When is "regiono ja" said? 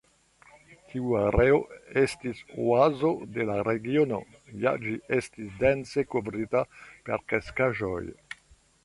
3.67-4.73